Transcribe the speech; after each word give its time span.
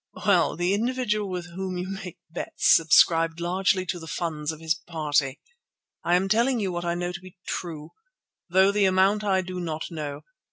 "Well, 0.25 0.55
the 0.55 0.73
individual 0.73 1.29
with 1.29 1.51
whom 1.51 1.77
you 1.77 1.87
make 1.87 2.17
bets 2.31 2.75
subscribed 2.75 3.39
largely 3.39 3.85
to 3.85 3.99
the 3.99 4.07
funds 4.07 4.51
of 4.51 4.59
his 4.59 4.73
party. 4.73 5.39
I 6.03 6.15
am 6.15 6.27
telling 6.27 6.59
you 6.59 6.71
what 6.71 6.85
I 6.85 6.95
know 6.95 7.11
to 7.11 7.19
be 7.21 7.37
true, 7.45 7.91
though 8.49 8.71
the 8.71 8.85
amount 8.85 9.23
I 9.23 9.41
do 9.41 9.59
not 9.59 9.91
know. 9.91 10.21